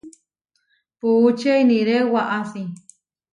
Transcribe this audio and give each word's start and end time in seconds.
Puúče 0.99 1.51
iniré 1.63 1.95
waʼasi. 2.13 2.63